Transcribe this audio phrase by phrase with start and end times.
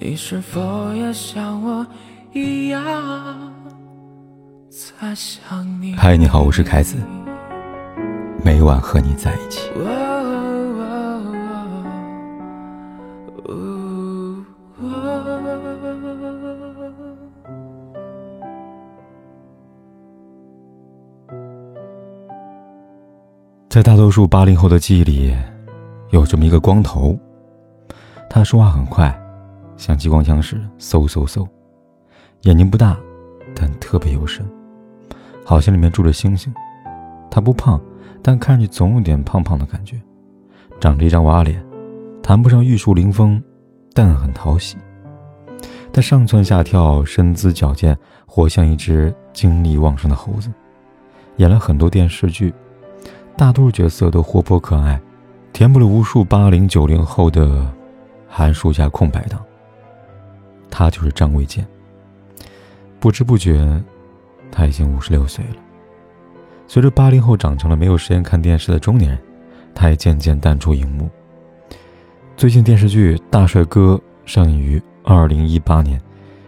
[0.00, 1.84] 你是否也像我
[2.32, 2.80] 一样
[4.70, 5.92] 在想你？
[5.96, 6.96] 嗨，你好，我是凯子，
[8.44, 9.68] 每晚和你在一起。
[23.68, 25.34] 在大多数八零后的记忆里，
[26.10, 27.18] 有这么一个光头，
[28.30, 29.12] 他说话很快。
[29.78, 31.48] 像激光枪似的，嗖嗖嗖，
[32.42, 32.98] 眼睛不大，
[33.54, 34.44] 但特别有神，
[35.44, 36.52] 好像里面住着星星。
[37.30, 37.80] 他不胖，
[38.20, 39.98] 但看上去总有点胖胖的感觉。
[40.80, 41.64] 长着一张娃娃脸，
[42.22, 43.42] 谈不上玉树临风，
[43.94, 44.76] 但很讨喜。
[45.92, 50.50] 他上蹿下跳，身姿矫健，活像一只精力旺盛的猴子。
[51.36, 52.52] 演了很多电视剧，
[53.36, 55.00] 大多数角色都活泼可爱，
[55.52, 57.72] 填补了无数八零九零后的
[58.28, 59.40] 寒暑假空白档。
[60.70, 61.66] 他就是张卫健。
[63.00, 63.82] 不知不觉，
[64.50, 65.56] 他已经五十六岁了。
[66.66, 69.18] 随着八零后长成了没有时间看电视的中年人，
[69.74, 71.08] 他也渐渐淡出荧幕。
[72.36, 76.00] 最近电视剧《大帅哥》上映于二零一八年，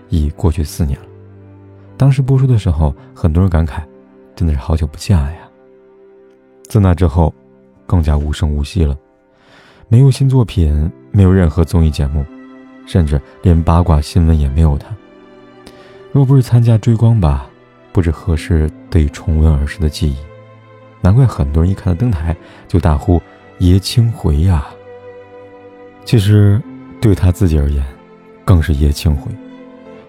[0.09, 1.07] 已过去四年了。
[1.97, 3.83] 当时播出的时候，很多人感慨，
[4.35, 5.39] 真的是好久不见了呀。
[6.69, 7.33] 自那之后，
[7.87, 8.97] 更加无声无息了，
[9.89, 12.25] 没有新作品，没有任何综艺节目。
[12.91, 14.89] 甚至连八卦新闻也没有他。
[16.11, 17.49] 若不是参加追光吧，
[17.93, 20.17] 不知何时得以重温儿时的记忆。
[21.01, 22.35] 难怪很多人一看到登台
[22.67, 23.23] 就大呼
[23.59, 24.67] “爷青回呀”。
[26.05, 26.61] 其实，
[27.01, 27.81] 对他自己而言，
[28.45, 29.31] 更是爷青回。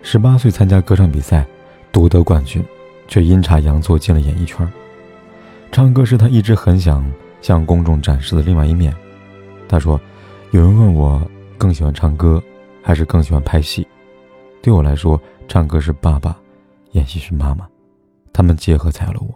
[0.01, 1.45] 十八岁参加歌唱比赛，
[1.91, 2.66] 夺得冠军，
[3.07, 4.67] 却阴差阳错进了演艺圈。
[5.71, 7.05] 唱歌是他一直很想
[7.43, 8.91] 向公众展示的另外一面。
[9.69, 10.01] 他说
[10.49, 11.21] ：“有人问我
[11.59, 12.41] 更喜欢唱歌。”
[12.81, 13.87] 还是更喜欢拍戏。
[14.61, 16.37] 对我来说，唱歌是爸爸，
[16.91, 17.67] 演戏是妈妈，
[18.31, 19.33] 他们结合才有了我。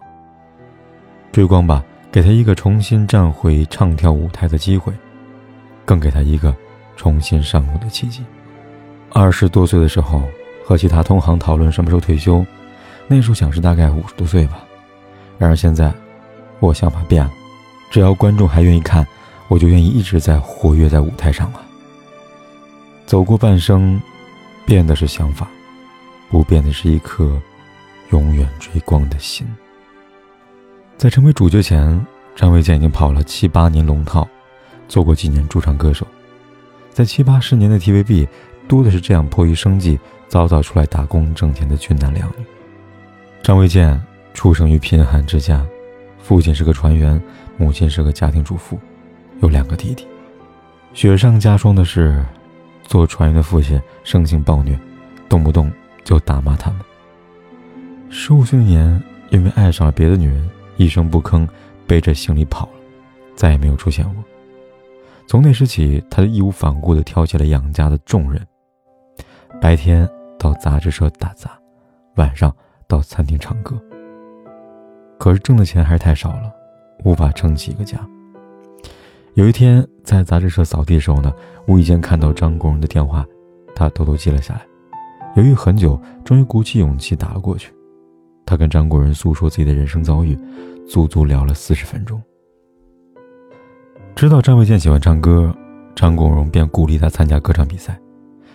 [1.32, 4.94] 追光吧，给他一个重新站回唱跳舞台的机会，
[5.84, 6.56] 更给他一个
[6.96, 8.24] 重新上路的契机。
[9.12, 10.22] 二十多岁的时候，
[10.64, 12.46] 和其他同行讨论什么时候退休，
[13.08, 14.64] 那时候想是大概五十多岁吧。
[15.38, 15.92] 然而现在，
[16.60, 17.32] 我想法变了，
[17.90, 19.06] 只要观众还愿意看，
[19.48, 21.65] 我就愿意一直在活跃在舞台上啊。
[23.06, 24.02] 走过半生，
[24.66, 25.48] 变的是想法，
[26.32, 27.40] 不变的是一颗
[28.10, 29.46] 永远追光的心。
[30.98, 32.04] 在成为主角前，
[32.36, 34.28] 张卫健已经跑了七八年龙套，
[34.88, 36.06] 做过几年驻唱歌手。
[36.90, 38.28] 在七八十年的 TVB，
[38.68, 42.46] 多的是这样迫于生计早早出来打工挣钱的俊男靓女。
[43.44, 44.02] 张卫健
[44.34, 45.64] 出生于贫寒之家，
[46.24, 47.22] 父亲是个船员，
[47.56, 48.80] 母亲是个家庭主妇，
[49.42, 50.08] 有两个弟弟。
[50.96, 52.26] 雪上加霜的是。
[52.86, 54.80] 做船员的父亲生性暴虐，
[55.28, 55.72] 动不动
[56.04, 56.80] 就打骂他们。
[58.10, 61.48] 十五岁那年，因为爱上了别的女人，一声不吭
[61.86, 62.74] 背着行李跑了，
[63.36, 64.24] 再也没有出现过。
[65.28, 68.40] 从那时起，他就义无反顾地挑起了养家的重任，
[69.60, 70.08] 白天
[70.38, 71.52] 到杂志社打杂，
[72.16, 72.56] 晚上
[72.88, 73.76] 到餐厅唱歌。
[75.18, 76.54] 可是挣的钱还是太少了，
[77.04, 78.00] 无法撑起一个家。
[79.36, 81.30] 有一天，在杂志社扫地的时候呢，
[81.68, 83.26] 无意间看到张国荣的电话，
[83.76, 84.66] 他偷偷记了下来。
[85.36, 87.74] 犹豫很久，终于鼓起勇气打了过去。
[88.46, 90.40] 他跟张国荣诉说自己的人生遭遇，
[90.88, 92.22] 足足聊了四十分钟。
[94.16, 95.54] 知道张卫健喜欢唱歌，
[95.94, 98.00] 张国荣便鼓励他参加歌唱比赛。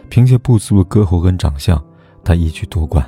[0.09, 1.79] 凭借不俗的歌喉跟长相，
[2.25, 3.05] 他一举夺冠。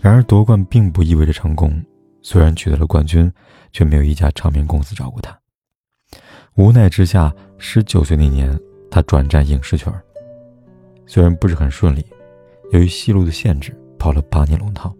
[0.00, 1.84] 然而，夺冠并不意味着成功。
[2.22, 3.28] 虽然取得了冠军，
[3.72, 5.36] 却没有一家唱片公司找过他。
[6.54, 8.58] 无奈之下，十九岁那年，
[8.90, 9.90] 他转战影视圈。
[11.06, 12.04] 虽然不是很顺利，
[12.72, 14.94] 由于戏路的限制，跑了八年龙套。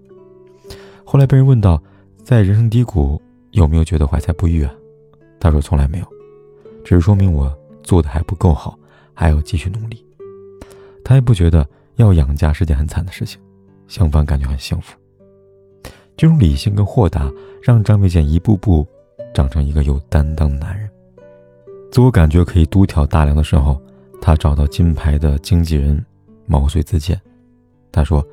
[1.04, 1.80] 后来被人问到，
[2.24, 3.20] 在人生低谷
[3.50, 4.74] 有没有觉得怀才不遇啊？
[5.38, 6.06] 他说从来没有，
[6.82, 8.78] 只是说明我做的还不够好，
[9.12, 10.02] 还要继续努力。
[11.04, 13.38] 他也不觉得要养家是件很惨的事情，
[13.88, 14.97] 相反感觉很幸福。
[16.16, 17.30] 这种理性跟豁达，
[17.62, 18.86] 让张卫健一步步
[19.34, 20.88] 长成一个有担当的男人。
[21.92, 23.78] 自我感觉可以独挑大梁的时候，
[24.18, 26.03] 他找到金牌的经纪人
[26.47, 27.21] 毛遂自荐。
[27.92, 28.27] 他说：“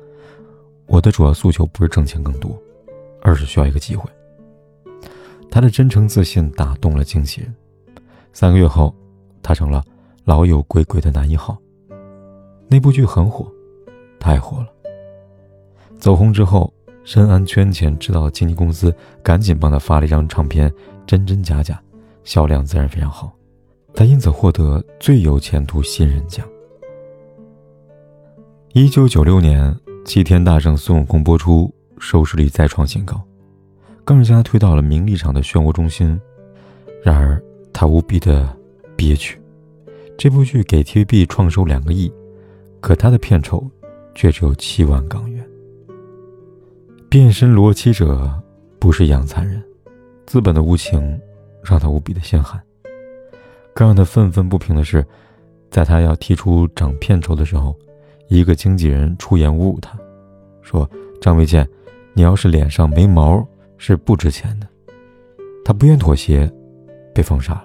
[0.88, 2.58] 我的主要诉求不是挣钱更多，
[3.20, 4.10] 而是需要一个机会。”
[5.50, 7.54] 他的真诚自信打动了经纪人。
[8.32, 8.94] 三个月后，
[9.42, 9.84] 他成了
[10.24, 11.54] 老友鬼鬼的男一号。
[12.66, 13.46] 那部剧很火，
[14.18, 14.68] 太火了。
[15.98, 16.72] 走红之后，
[17.04, 18.90] 深谙圈钱之道的经纪公司
[19.22, 20.72] 赶紧帮他发了一张唱片，
[21.06, 21.78] 真真假假，
[22.24, 23.30] 销量自然非常好。
[23.94, 26.46] 他因此获得最有前途新人奖。
[28.72, 29.64] 一九九六年，
[30.04, 33.20] 《齐天大圣孙悟空》播出，收视率再创新高，
[34.04, 36.18] 更是将他推到了名利场的漩涡中心。
[37.02, 37.42] 然而，
[37.72, 38.56] 他无比的
[38.96, 39.40] 憋屈。
[40.16, 42.12] 这部剧给 TVB 创收两个亿，
[42.80, 43.68] 可他的片酬
[44.14, 45.44] 却只有七万港元。
[47.08, 48.30] 变身罗七者
[48.78, 49.62] 不是养蚕人，
[50.26, 51.20] 资本的无情
[51.64, 52.62] 让他无比的心寒。
[53.74, 55.04] 更让他愤愤不平的是，
[55.70, 57.76] 在他要提出涨片酬的时候，
[58.28, 59.98] 一个经纪人出言侮辱他，
[60.62, 60.88] 说
[61.20, 61.68] ：“张卫健，
[62.12, 63.46] 你要是脸上没毛
[63.78, 64.66] 是不值钱的。”
[65.64, 66.50] 他不愿妥协，
[67.14, 67.64] 被封杀了。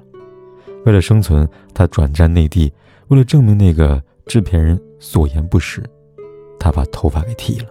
[0.85, 2.71] 为了生存，他转战内地。
[3.07, 5.83] 为了证明那个制片人所言不实，
[6.59, 7.69] 他把头发给剃了。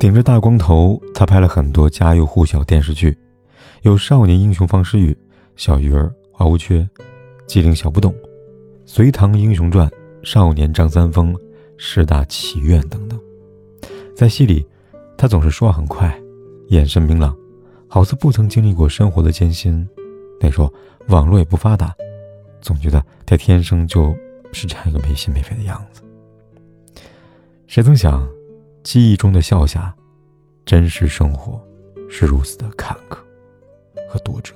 [0.00, 3.16] 顶着大光头，他拍了很多家喻户晓电视剧，
[3.82, 5.12] 有《少年英雄方世玉》
[5.56, 6.06] 《小鱼儿》。
[6.38, 6.88] 花无缺，
[7.48, 8.12] 机灵小不懂，
[8.86, 9.88] 《隋唐英雄传》，
[10.22, 11.34] 少年张三丰，
[11.76, 13.18] 十大奇愿等等。
[14.14, 14.64] 在戏里，
[15.16, 16.16] 他总是说话很快，
[16.68, 17.36] 眼神明朗，
[17.88, 19.84] 好似不曾经历过生活的艰辛。
[20.40, 20.72] 那时候
[21.08, 21.92] 网络也不发达，
[22.60, 24.16] 总觉得他天生就
[24.52, 26.02] 是这样一个没心没肺的样子。
[27.66, 28.24] 谁曾想，
[28.84, 29.92] 记忆中的笑侠，
[30.64, 31.60] 真实生活
[32.08, 33.18] 是如此的坎坷
[34.08, 34.54] 和多折。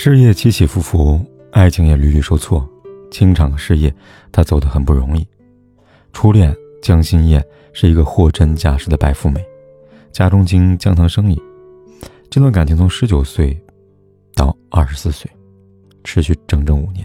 [0.00, 2.64] 事业起起伏伏，爱情也屡屡受挫。
[3.10, 3.92] 情场事业，
[4.30, 5.26] 他走得很不容易。
[6.12, 9.44] 初恋江心燕是一个货真价实的白富美，
[10.12, 11.42] 家中经营姜糖生意。
[12.30, 13.60] 这段感情从十九岁
[14.36, 15.28] 到二十四岁，
[16.04, 17.04] 持续整整五年。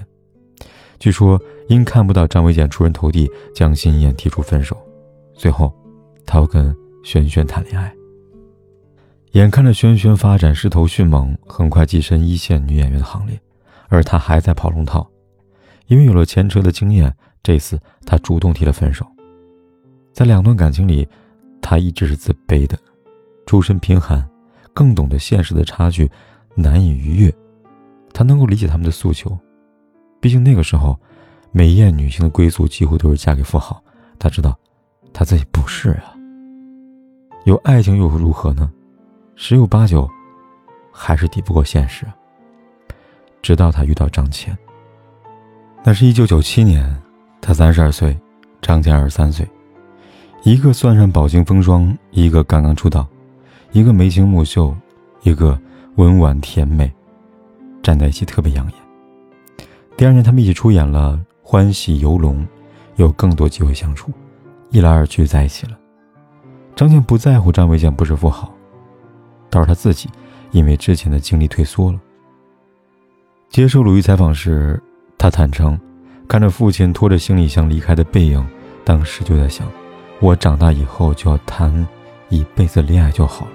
[1.00, 4.78] 据说因看不到张卫健出人头地，江心燕提出分手。
[5.34, 5.74] 最后，
[6.28, 6.72] 他又跟
[7.04, 7.92] 轩轩谈恋爱。
[9.34, 13.40] 眼看着轩轩发展势头迅猛，很快跻身一线女演员行列，
[13.90, 15.10] 而她还在跑龙套。
[15.88, 19.04] 因为有了前车的经验，这次她主动提了分手。
[20.14, 21.08] 在两段感情里，
[21.60, 22.78] 他一直是自卑的，
[23.48, 24.24] 出身贫寒，
[24.72, 26.08] 更懂得现实的差距，
[26.54, 27.34] 难以逾越。
[28.14, 29.36] 他能够理解他们的诉求，
[30.22, 30.96] 毕竟那个时候，
[31.52, 33.84] 美艳女性的归宿几乎都是嫁给富豪。
[34.20, 34.56] 他知道，
[35.12, 36.14] 他自己不是啊。
[37.46, 38.72] 有爱情又如何呢？
[39.36, 40.08] 十有八九，
[40.92, 42.06] 还是抵不过现实。
[43.42, 44.58] 直到他遇到张倩。
[45.84, 46.96] 那是一九九七年，
[47.42, 48.18] 他三十二岁，
[48.62, 49.46] 张倩二十三岁，
[50.44, 53.08] 一个算上饱经风霜，一个刚刚出道，
[53.72, 54.74] 一个眉清目秀，
[55.24, 55.60] 一个
[55.96, 56.90] 温婉甜美，
[57.82, 58.76] 站在一起特别养眼。
[59.98, 62.42] 第二年，他们一起出演了《欢喜游龙》，
[62.96, 64.12] 有更多机会相处，
[64.70, 65.78] 一来二去在一起了。
[66.76, 68.54] 张倩不在乎张卫健不是富豪。
[69.54, 70.10] 倒是他自己，
[70.50, 72.00] 因为之前的经历退缩了。
[73.50, 74.82] 接受鲁豫采访时，
[75.16, 75.80] 他坦诚，
[76.28, 78.44] 看着父亲拖着行李箱离开的背影，
[78.84, 79.72] 当时就在想，
[80.20, 81.88] 我长大以后就要谈
[82.30, 83.52] 一辈子恋爱就好了，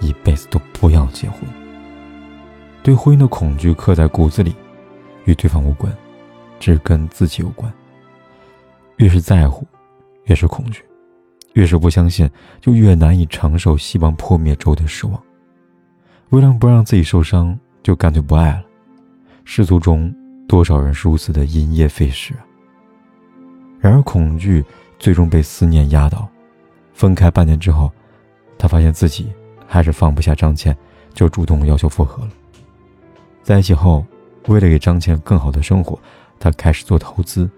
[0.00, 1.40] 一辈子都不要结婚。
[2.82, 4.54] 对婚姻的恐惧刻在骨子里，
[5.26, 5.94] 与对方无关，
[6.58, 7.70] 只跟自己有关。
[8.96, 9.66] 越是在乎，
[10.24, 10.80] 越是恐惧；
[11.52, 12.30] 越是不相信，
[12.62, 15.22] 就越难以承受希望破灭之后的失望。
[16.34, 18.64] 为了不让自己受伤，就干脆不爱了。
[19.44, 20.12] 世俗中
[20.48, 22.34] 多少人是如此的因噎废食！
[23.78, 24.64] 然而恐惧
[24.98, 26.28] 最终被思念压倒。
[26.92, 27.88] 分开半年之后，
[28.58, 29.28] 他发现自己
[29.64, 30.76] 还是放不下张倩，
[31.12, 32.30] 就主动要求复合了。
[33.44, 34.04] 在一起后，
[34.48, 35.96] 为了给张倩更好的生活，
[36.40, 37.48] 他开始做投资，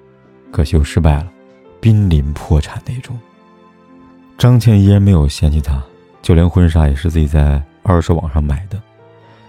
[0.52, 1.32] 可惜又失败了，
[1.80, 3.18] 濒临破产那种。
[4.36, 5.82] 张倩依然没有嫌弃他，
[6.20, 7.62] 就连婚纱也是自己在。
[7.88, 8.82] 二手网上买的，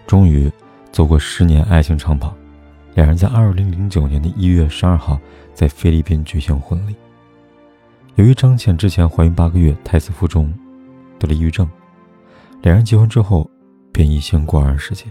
[0.06, 0.50] 终于
[0.92, 2.36] 走过十年爱情长跑，
[2.94, 5.20] 两人在二零零九年的一月十二号
[5.56, 6.96] 在菲律宾举行婚礼。
[8.14, 10.54] 由于张倩之前怀孕八个月，胎死腹中，
[11.18, 11.68] 得了抑郁症，
[12.62, 13.50] 两人结婚之后
[13.92, 15.06] 便一心过二人世界，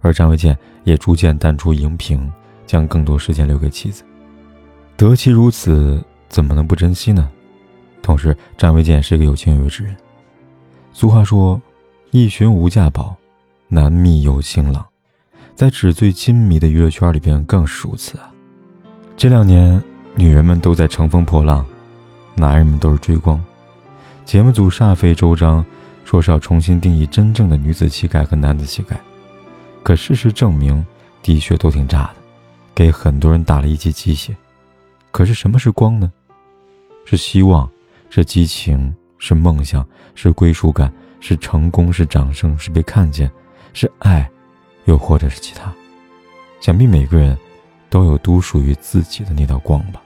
[0.00, 2.32] 而张卫健也逐渐淡出荧屏，
[2.66, 4.04] 将更多时间留给妻子。
[4.96, 7.28] 得妻如此，怎么能不珍惜呢？
[8.00, 9.96] 同时，张卫健是一个有情有义之人。
[10.92, 11.60] 俗话说。
[12.16, 13.16] 一寻无价宝，
[13.66, 14.86] 难觅有情郎。
[15.56, 18.32] 在纸醉金迷的娱乐圈里边更是如此啊！
[19.16, 19.82] 这两年，
[20.14, 21.66] 女人们都在乘风破浪，
[22.36, 23.44] 男人们都是追光。
[24.24, 25.66] 节目组煞费周章，
[26.04, 28.96] 说是要重新定义真正的女子气概和男子气概。
[29.82, 30.86] 可事实证明，
[31.20, 32.14] 的确都挺炸的，
[32.76, 34.36] 给很多人打了一剂鸡血。
[35.10, 36.12] 可是什么是光呢？
[37.04, 37.68] 是希望，
[38.08, 40.92] 是激情，是梦想，是归属感。
[41.26, 43.30] 是成功，是掌声，是被看见，
[43.72, 44.30] 是爱，
[44.84, 45.72] 又或者是其他。
[46.60, 47.34] 想必每个人
[47.88, 50.02] 都有独属于自己的那道光吧。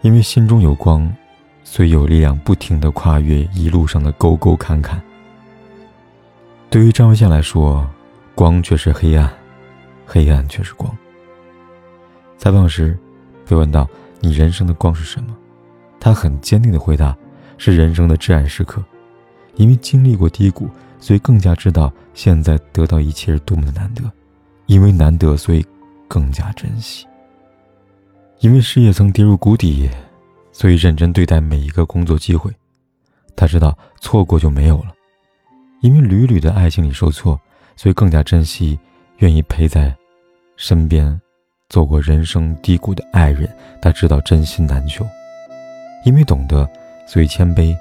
[0.00, 1.08] 因为心中有光，
[1.62, 5.00] 所以有力量不停的跨越一路上的沟沟坎坎。
[6.68, 7.88] 对于张文宪来说，
[8.34, 9.32] 光却是黑暗，
[10.04, 10.92] 黑暗却是光。
[12.38, 12.98] 采访时
[13.46, 13.88] 被问到
[14.18, 15.36] ：“你人生的光是什么？”
[16.00, 17.16] 他很坚定的回答
[17.56, 18.82] ：“是人生的至暗时刻，
[19.60, 24.02] 因为经历过低谷，所以更加知道现在得到一切是多么的难得，
[24.64, 25.62] 因为难得，所以
[26.08, 27.06] 更加珍惜。
[28.38, 29.90] 因为事业曾跌入谷底，
[30.50, 32.50] 所以认真对待每一个工作机会。
[33.36, 34.94] 他知道错过就没有了，
[35.82, 37.38] 因为屡屡的爱情里受挫，
[37.76, 38.80] 所以更加珍惜
[39.18, 39.94] 愿意陪在
[40.56, 41.20] 身边。”
[41.68, 43.48] 走过人生低谷的爱人，
[43.80, 45.06] 他知道真心难求，
[46.04, 46.68] 因为懂得，
[47.06, 47.76] 所以谦卑；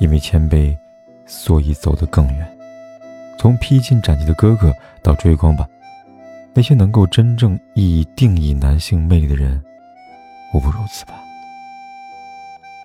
[0.00, 0.74] 因为谦卑，
[1.28, 2.58] 所以走得更远。
[3.38, 5.68] 从披荆斩棘的哥哥到追光吧，
[6.52, 9.62] 那些能够真正意义定义男性魅力的人，
[10.52, 11.14] 无不如此吧。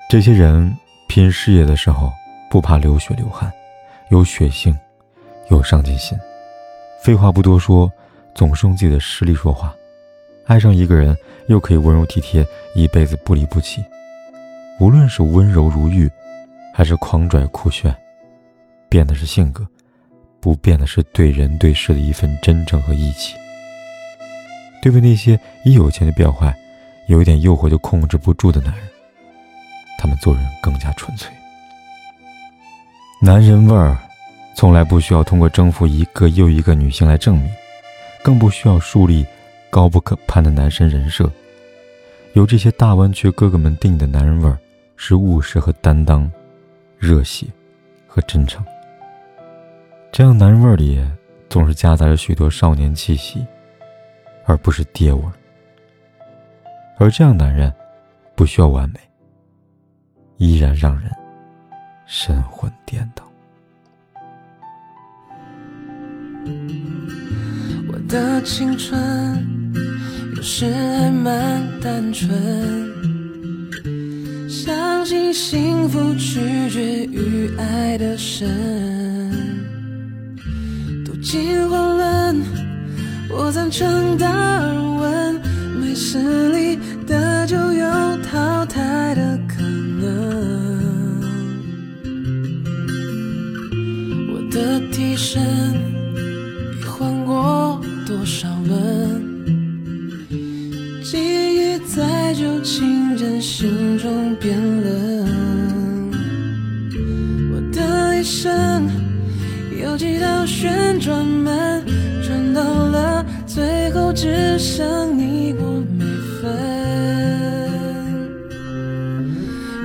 [0.07, 0.71] 这些人
[1.07, 2.12] 拼事业的时候，
[2.51, 3.51] 不怕流血流汗，
[4.09, 4.77] 有血性，
[5.50, 6.15] 有上进心。
[7.01, 7.91] 废话不多说，
[8.35, 9.73] 总是用自己的实力说话。
[10.45, 12.45] 爱上一个人，又可以温柔体贴，
[12.75, 13.83] 一辈子不离不弃。
[14.79, 16.07] 无论是温柔如玉，
[16.73, 17.95] 还是狂拽酷炫，
[18.93, 19.67] 变的是性格，
[20.39, 23.33] 不变的是对人对事的一份真诚和义气。
[24.83, 26.55] 对付那些一有钱就变坏，
[27.07, 28.83] 有一点诱惑就控制不住的男人，
[29.97, 31.33] 他们做人更加纯粹。
[33.19, 33.97] 男人味儿，
[34.55, 37.51] 从来不需要通过征服一个又一个女性来证明，
[38.23, 39.25] 更不需要树立。
[39.71, 41.27] 高不可攀的男神人设，
[42.33, 44.55] 由这些大湾区哥哥们定的男人味儿，
[44.97, 46.31] 是务实和担当，
[47.00, 47.47] 热血
[48.05, 48.63] 和真诚。
[50.13, 51.03] 这样男人味儿里，
[51.50, 53.43] 总是夹杂着许多少年气息，
[54.46, 55.34] 而不是爹味儿。
[57.00, 57.74] 而这样男人，
[58.36, 59.00] 不需要完美，
[60.38, 61.10] 依然让人
[62.05, 63.24] 神魂颠倒。
[67.91, 68.96] 我的青春。
[70.36, 72.29] 有时还蛮单纯，
[74.48, 79.02] 相信幸福取决于爱的深。
[81.33, 82.35] 读进混乱，
[83.27, 85.41] 我赞成达尔文，
[85.81, 90.03] 没实力的就有淘汰的可能。
[94.31, 95.41] 我的替身
[96.79, 99.23] 已换过多少轮？
[101.03, 104.55] 记忆在旧情人心中变
[114.63, 116.05] 只剩你我没
[116.39, 116.48] 分。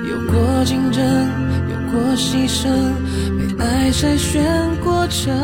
[0.08, 1.02] 有过竞争，
[1.68, 2.70] 有过牺牲，
[3.37, 4.40] 被爱筛选
[4.85, 5.35] 过程，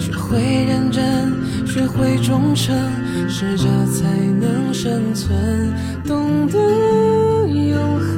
[0.00, 1.32] 学会认真。
[1.64, 2.74] 学会忠诚，
[3.28, 4.02] 适者才
[4.40, 5.72] 能生存。
[6.04, 6.58] 懂得
[7.46, 8.17] 永恒，